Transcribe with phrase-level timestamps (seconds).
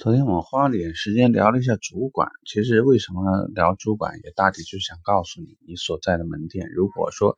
[0.00, 7.36] 昨天我们花了点时间聊了一下主管，其实为什么聊主管，也大体就是想告诉你，你所在的门店，如果说，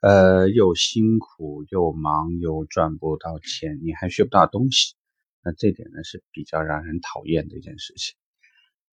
[0.00, 4.94] 呃，又辛苦又忙又赚不到钱，你还学不到东西，
[5.42, 8.16] 那这点呢是比较让人讨厌的一件事情。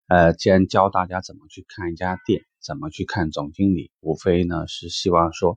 [0.08, 5.56] 呃，既然教大家怎么去看一家店，怎么去看总经理，无非呢是希望说，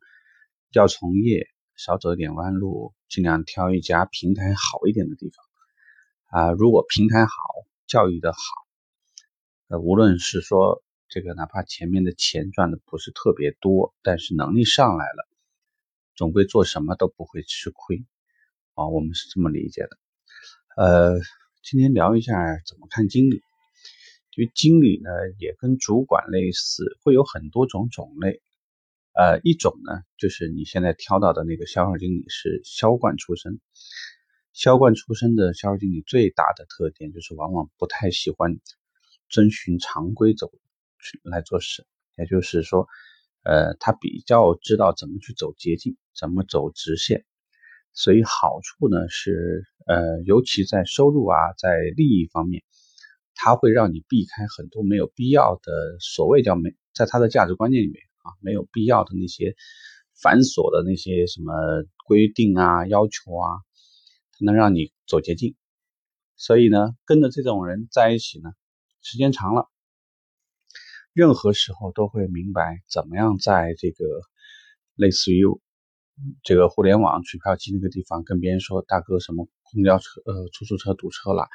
[0.72, 5.43] 要从业少走一点弯路，尽量挑一家平台好一点的地方。
[6.34, 7.30] 啊，如果平台好，
[7.86, 8.38] 教育的好，
[9.68, 15.28] 呃，无论是说这个，哪怕前面的钱赚的不是特别多，但是能力上来了，
[16.16, 18.04] 总归做什么都不会吃亏
[18.74, 18.88] 啊。
[18.88, 19.90] 我们是这么理解的。
[20.76, 21.20] 呃，
[21.62, 22.34] 今天聊一下
[22.66, 23.40] 怎么看经理，
[24.34, 28.42] 因为经理呢也跟主管类似，会有很多种种类。
[29.12, 33.60] 呃，一种呢就是你现在挑到的那个销售经理是销冠出身。
[34.54, 38.56] 销冠出身的销售经理最大的特点就是，往往不太喜欢
[39.28, 40.48] 遵循常规走
[41.00, 41.84] 去来做事。
[42.16, 42.86] 也就是说，
[43.42, 47.24] 呃，他比较知道怎么去走捷径，怎么走直线。
[47.94, 52.62] 所以好处呢是，呃，尤其在收入啊，在利益方面，
[53.34, 59.56] 他会让你避开很多没有必要的所谓叫没，在他的价值观念里面啊，没有必要的那些
[60.22, 61.52] 繁琐的那些什么
[62.06, 63.58] 规定啊、要求啊。
[64.44, 65.56] 能让你走捷径，
[66.36, 68.50] 所以呢，跟着这种人在一起呢，
[69.02, 69.70] 时间长了，
[71.12, 74.04] 任何时候都会明白怎么样在这个
[74.94, 75.44] 类似于
[76.42, 81.48] 这个互联网取票机那个地方跟别人说：“大哥，什么公交车、呃出租车堵车了，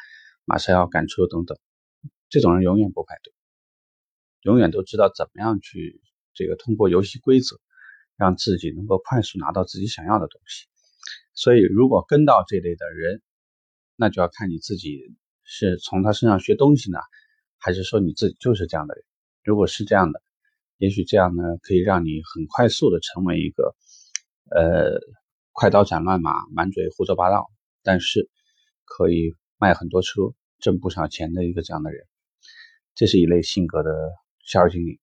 [0.46, 1.58] 马上要赶车等等。”
[2.30, 3.34] 这种人永远不排队，
[4.44, 6.02] 永远都知道怎么样去
[6.34, 7.60] 这个通过游戏规则，
[8.16, 10.69] 让自己能够快速拿到自己想要的东西。
[11.40, 13.22] 所以，如果跟到这类的人，
[13.96, 15.00] 那就要看你自己
[15.46, 17.00] 是从他身上学东西呢，
[17.58, 19.06] 还是说你自己就是这样的人。
[19.46, 20.22] 如果是这样的，
[20.80, 23.74] 也许这样呢，可以让你很快速的成为一个，
[24.52, 25.00] 呃，
[25.54, 27.50] 快刀斩乱麻、满嘴胡说八道，
[27.84, 28.30] 但是
[28.84, 32.06] 可以卖很多车、挣不少钱的一个这样的人。
[32.96, 34.12] 这是一类性格的
[34.44, 35.00] 销售经理，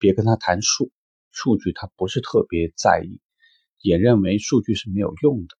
[0.00, 0.90] 别跟他谈数，
[1.30, 3.20] 数据他不是特别在意，
[3.78, 5.59] 也认为数据是没有用的。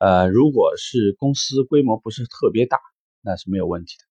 [0.00, 2.80] 呃，如果是公司规模不是特别大，
[3.20, 4.04] 那是没有问题的。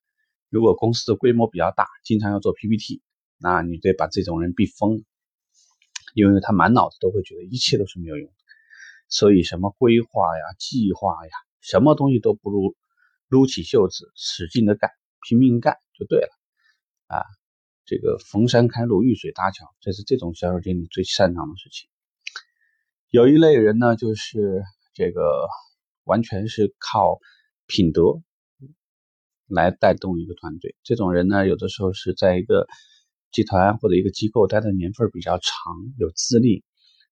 [0.48, 3.02] 如果公司的规模比较大，经常要做 PPT，
[3.40, 5.04] 那你得把这种人逼疯，
[6.14, 8.36] 因为他满脑子都会觉得一切都是没有用的。
[9.08, 12.76] 所以什么规划呀、计划呀，什么东西都不如
[13.28, 14.92] 撸起袖子使劲的干，
[15.28, 16.30] 拼命干就对了。
[17.08, 17.26] 啊，
[17.86, 21.90] 这个逢山开路，遇水搭桥，这是这种销售经理最擅长的事情。
[23.10, 24.62] 有一类人呢，就是
[24.94, 25.48] 这个。
[26.10, 27.20] 完全是靠
[27.68, 28.02] 品德
[29.48, 30.76] 来带动一个团队。
[30.84, 32.68] 这种人呢，有的时候是在一个
[33.32, 36.64] 集团或者一个机构待的年份比较长，有资历，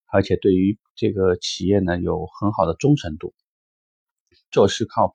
[0.08, 3.36] 而且对于这个企业呢有很好的忠诚度，
[4.50, 5.14] 做事靠谱、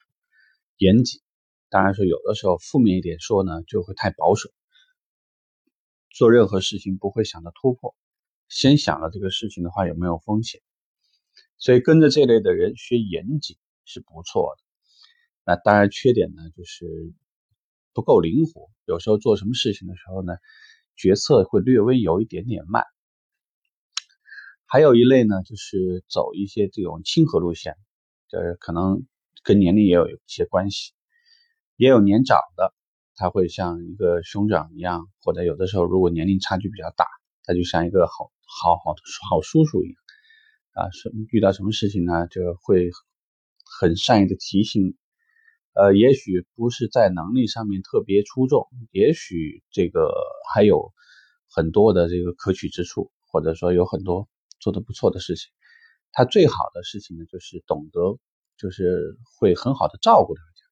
[0.77, 1.21] 严谨。
[1.69, 4.49] 当然说有的时候负面一点说呢，就会太保守，
[6.11, 7.97] 做任何事情不会想着突破，
[8.49, 10.61] 先想了这个事情的话有没有风险。
[11.59, 13.57] 所以跟着这类的人学严谨。
[13.85, 14.63] 是不错的，
[15.45, 17.13] 那当然缺点呢，就是
[17.93, 20.35] 不够灵活，有时候做什么事情的时候呢，
[20.97, 22.85] 决策会略微有一点点慢。
[24.67, 27.77] 还有一类呢，就是走一些这种亲和路线，
[28.29, 29.05] 就是可能
[29.43, 30.93] 跟年龄也有一些关系，
[31.77, 32.73] 也有年长的，
[33.17, 37.05] 他会像一个兄长一样，或者有的时候如果年龄差距比较大，
[37.45, 38.95] 他就像一个好好好
[39.29, 39.97] 好叔叔一样
[40.73, 42.91] 啊，是遇到什么事情呢，就会。
[43.81, 44.97] 很善意的提醒，
[45.75, 50.13] 呃，也许不是在能力上面特别出众，也许这个
[50.53, 50.93] 还有
[51.49, 54.29] 很多的这个可取之处，或者说有很多
[54.61, 55.51] 做的不错的事情。
[56.13, 58.19] 他最好的事情呢，就是懂得，
[58.59, 60.63] 就是会很好的照顾大家。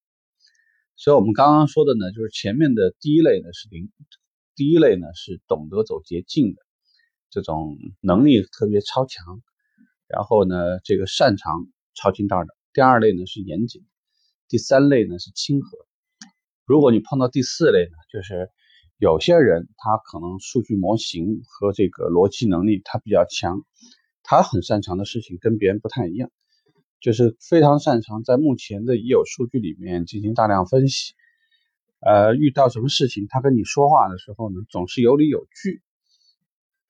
[0.97, 3.91] 所以我们刚刚说的呢，就是前面的第一类呢是零，
[4.54, 6.60] 第一类呢是懂得走捷径的，
[7.30, 9.41] 这种能力特别超强，
[10.07, 12.59] 然后呢这个擅长抄近道的。
[12.72, 13.84] 第二类呢是严谨，
[14.49, 15.78] 第三类呢是亲和。
[16.65, 18.49] 如果你碰到第四类呢，就是
[18.97, 23.65] 有些人他可能数据模型和这个逻辑能力他比较强，
[24.22, 26.31] 他很擅长的事情跟别人不太一样，
[27.01, 31.15] 就是非常擅长在目前的已有数据里面进行大量分析。
[31.99, 35.83] 呃，遇到什么事情他跟你说话的时候呢，总是有理有据。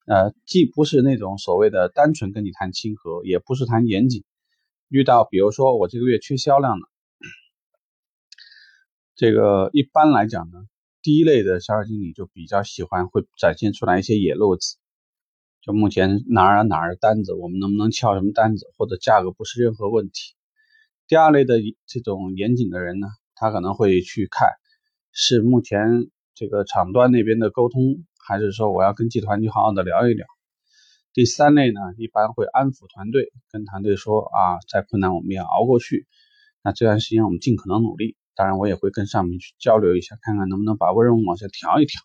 [0.05, 4.23] 呃，既不是那种所谓的单纯跟你谈亲和，也不是谈严谨。
[4.91, 6.85] 遇到比如说我这个月缺销量了，
[9.15, 10.65] 这个一般来讲呢，
[11.01, 14.75] 第一类的销售经理就比较喜欢会展现出来一些野路子，
[15.61, 20.35] 就目前哪儿哪儿的单子，我们能不能撬什么单子，或者价格不是任何问题。
[21.07, 21.55] 第二类的
[21.87, 24.49] 这种严谨的人呢，他可能会去看
[25.13, 30.27] 是目前这个厂端那边的沟通，还是说我要跟集团去好好的聊一聊。
[31.13, 36.07] 第三类呢，一般会安抚团队，跟团队说啊，再困难我们也熬过去。
[36.63, 38.15] 那这段时间我们尽可能努力。
[38.33, 41.99] 当然，我也会跟上面去交流一下，看看能不能把任务往下调一调，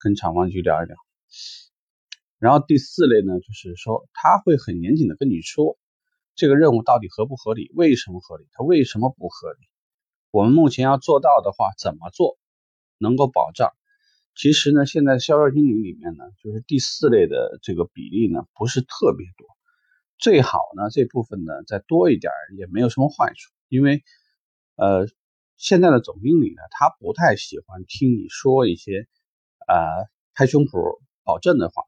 [0.00, 0.96] 跟厂方去聊一聊。
[2.40, 5.78] 然后第四类呢，就是说他会很严谨的跟你说，
[6.34, 9.58] 这个任务到底合不合理，为什么合理，它为什么不合理，
[10.32, 12.36] 我们目前要做到的话怎么做
[12.98, 13.72] 能够保障。
[14.40, 19.46] 其实呢，现在销售经理里面呢，就是第四类的这个比例呢不是特别多，
[20.16, 24.02] 最好呢这部分呢再多一点也没有什么坏处，因为
[24.76, 25.06] 呃。
[25.62, 29.06] 现在的总经理呢，他不太喜欢听你说一些，
[29.68, 31.82] 呃，拍胸脯保证的话，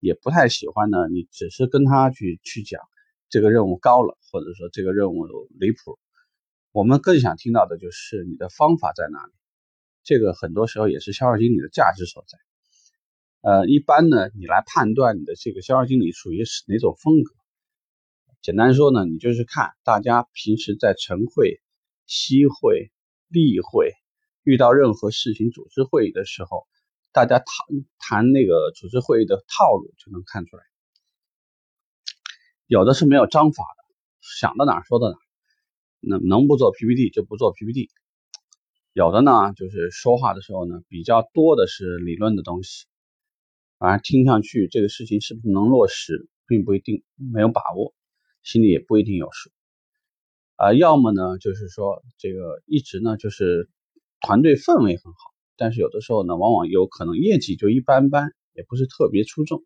[0.00, 2.80] 也不太喜欢呢，你只是跟他去去讲
[3.28, 5.28] 这个任务高了，或者说这个任务
[5.60, 6.00] 离谱。
[6.72, 9.32] 我们更想听到的就是你的方法在哪里，
[10.04, 12.38] 这个很多时候也是销售经理的价值所在。
[13.40, 17.34] 呃，一般呢，你来判断你的这个销售经理属于是哪种风格，
[18.40, 21.60] 简单说呢，你就是看大家平时在晨会、
[22.06, 22.90] 夕会。
[23.34, 23.94] 例会
[24.42, 26.66] 遇到任何事情组织会议的时候，
[27.12, 27.46] 大家谈
[27.98, 30.62] 谈那个组织会议的套路就能看出来。
[32.66, 35.16] 有的是没有章法的，想到哪说到哪，
[36.00, 37.88] 那能不做 PPT 就不做 PPT。
[38.94, 42.84] 有的呢，就是说话的时候呢，比较多的是理论的东西，
[43.78, 47.94] 反正听上去这个事情是不是能落实，并不一定没有把握，
[48.42, 49.50] 心里也不一定有数。
[50.56, 53.70] 啊，要么呢，就是说这个一直呢，就是
[54.20, 55.18] 团队氛围很好，
[55.56, 59.64] 但是有的时候呢，往往有可能业绩就一般般，也不是特别出众。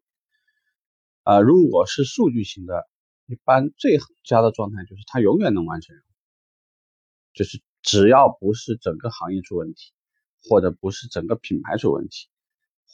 [1.25, 2.89] 啊，如果是数据型的，
[3.27, 5.97] 一般最佳的状态就是他永远能完成，
[7.35, 9.95] 就是只要不是整个行业出问题，
[10.47, 12.29] 或者不是整个品牌出问题，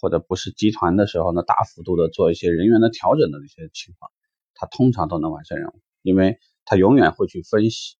[0.00, 4.12] 或者不是集团的时候呢，大幅度的做一些人员的调整的一些情况，
[4.54, 6.38] 他通常都能完成任务，因为。
[6.64, 7.96] 他永远会去分析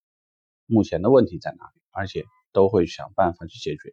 [0.67, 3.93] 目前的问题在哪里，而且都会想办法去解决。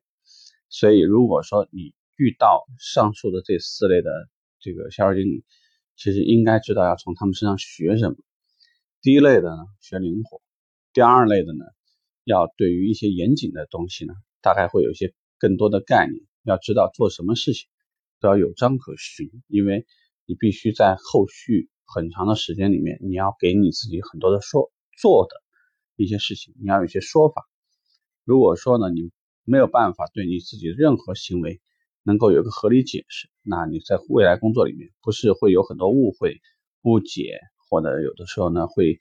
[0.70, 4.12] 所以，如果说你遇到上述的这四类的
[4.60, 5.44] 这个销售经理，
[5.96, 8.18] 其实应该知道要从他们身上学什么。
[9.02, 10.40] 第一类的呢，学灵活；
[10.94, 11.66] 第二类的呢，
[12.24, 16.24] 要对于一些严谨的东西呢，大概会有一些更多的概念。
[16.44, 17.70] 要知道做什么事情
[18.20, 19.86] 都要有章可循，因为
[20.26, 21.70] 你必须在后续。
[21.92, 25.42] 很长的时间里面，你要给你自己很多的说做的
[25.96, 27.50] 一些事情，你要有一些说法。
[28.24, 29.10] 如果说呢，你
[29.44, 31.62] 没有办法对你自己任何行为
[32.04, 36.42] 能够有个合理解释，那你在未来工作里面不是会有很多误会、
[36.84, 39.00] 误解，或者有的时候呢会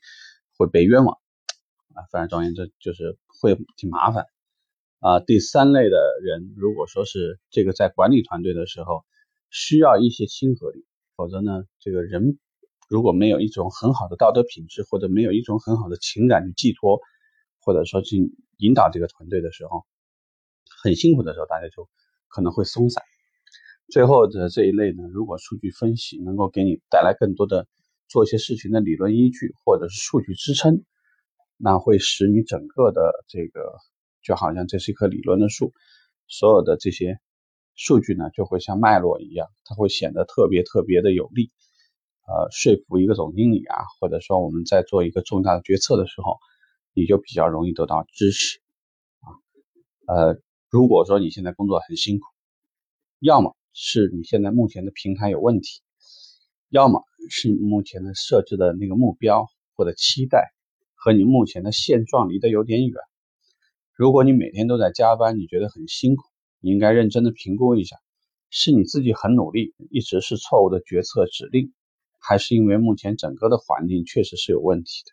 [0.57, 1.19] 会被冤枉
[1.93, 2.05] 啊。
[2.11, 4.25] 反正总而言之，就是会挺麻烦
[4.99, 5.19] 啊。
[5.19, 9.03] 第三类的人，如果说是这个在管理团队的时候
[9.49, 12.39] 需要一些亲和力，否则呢，这个人。
[12.91, 16.99] 如果没有一种很好的道德品质，或者没有一种很好的情感去寄托，
[17.61, 19.85] 或者说去引导这个团队的时候，
[20.81, 21.87] 很辛苦的时候，大家就
[22.29, 23.03] 可能会松散。
[23.91, 27.67] 最后的这一类呢，如果数据分析能够给你带来更多的
[28.07, 30.83] 做一些事情的理论依据，或者是数据支撑，
[31.61, 33.75] 那会使你整个的这个
[34.23, 35.73] 就好像这是一棵理论的树，
[36.27, 37.19] 所有的这些
[37.75, 41.51] 数据呢，就会像脉络一样，它会显得特别特别的有力。
[42.25, 46.37] 呃，说服一个总经理啊，或者说我们在做一个重大的决策的时候，
[46.93, 48.59] 你就比较容易得到支持
[49.19, 49.27] 啊。
[50.07, 52.25] 呃，如果说你现在工作很辛苦，
[53.19, 55.81] 要么是你现在目前的平台有问题，
[56.69, 60.53] 要么是目前的设置的那个目标或者期待
[60.99, 63.01] 和你目前的现状离得有点远。
[63.93, 66.23] 如果你每天都在加班，你觉得很辛苦，
[66.59, 67.95] 你应该认真的评估一下，
[68.49, 71.73] 是你自己很努力，一直是错误的决策指令。
[72.21, 75.11] 还是因为目前整个的环境确实是有问题的。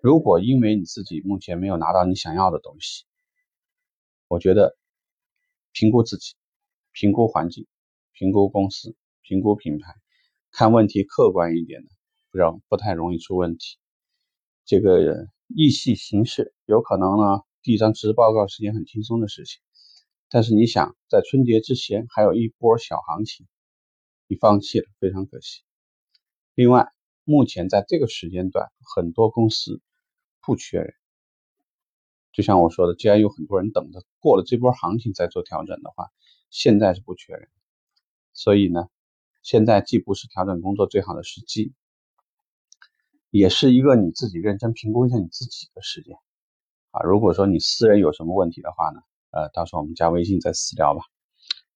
[0.00, 3.04] 如果因为你自己目前没有拿到你想要的东西，
[4.28, 4.76] 我觉得
[5.72, 6.34] 评估自己、
[6.92, 7.66] 评估环境、
[8.12, 9.92] 评估公司、评估品牌，
[10.52, 11.90] 看问题客观一点的，
[12.30, 13.76] 不让不太容易出问题。
[14.64, 19.60] 这个意气行事，有可能呢递一张辞职报告是件很轻松的事情，
[20.28, 23.46] 但是你想在春节之前还有一波小行情，
[24.26, 25.62] 你放弃了，非常可惜。
[26.54, 26.88] 另外，
[27.24, 29.80] 目前在这个时间段，很多公司
[30.40, 30.94] 不缺人，
[32.32, 36.10] 就像我说的，既然有很多人等着过了这波行情再做调整的话，
[36.50, 37.48] 现在是不缺人，
[38.32, 38.88] 所以呢，
[39.42, 41.74] 现在既不是调整工作最好的时机，
[43.38, 46.16] 也是一个你自己认真评估一下你自己的时间
[46.92, 47.02] 啊。
[47.02, 49.00] 如果说你私人有什么问题的话呢，
[49.32, 51.00] 呃，到时候我们加微信再私聊吧。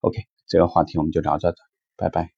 [0.00, 1.56] OK，这个话题我们就聊到这，
[1.96, 2.37] 拜拜。